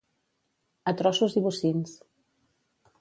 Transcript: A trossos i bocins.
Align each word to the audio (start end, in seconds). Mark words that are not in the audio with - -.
A 0.91 0.95
trossos 1.01 1.37
i 1.41 1.43
bocins. 1.49 1.93